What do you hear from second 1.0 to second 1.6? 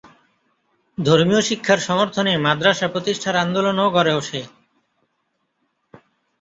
ধর্মীয়